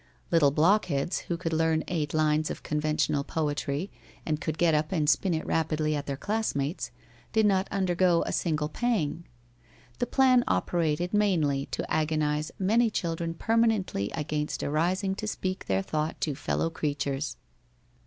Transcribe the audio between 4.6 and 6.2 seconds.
up and spin it rapidly at their